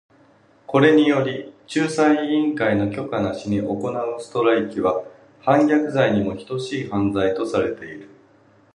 [0.65, 5.03] これにより、仲裁委員会の許可なしに行うストライキは
[5.41, 8.09] 反逆罪にも等しい犯罪とされている。